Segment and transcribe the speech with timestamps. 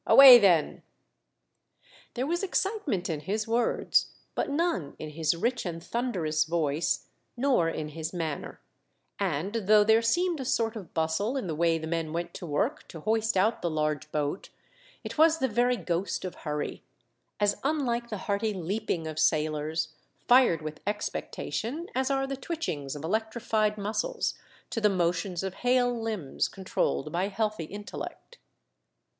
[0.07, 0.81] Away, then!"
[2.15, 4.81] There was excitement in his words, but 302 THE DEATH SHIP.
[4.81, 7.05] none in his rich and thunderous voice,
[7.37, 8.59] nor in his manner;
[9.19, 12.47] and though there seemed a sort of bustle in the way the men went to
[12.47, 14.49] work to hoist out the large boat,
[15.03, 16.81] it was the very ghost of hurry,
[17.39, 19.89] as unlike the hearty leaping of sailors,
[20.27, 24.33] fired with expectation, as are the twitchings of electrified muscles,
[24.71, 28.39] to the motions of hale limbs controlled by healthy intellect.